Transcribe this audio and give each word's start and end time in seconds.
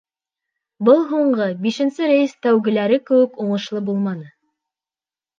Был 0.87 1.01
һуңғы, 1.09 1.45
бишенсе 1.65 2.07
рейс 2.11 2.33
тәүгеләре 2.45 2.97
кеүек 3.09 3.37
уңышлы 3.43 3.83
булманы. 3.91 4.31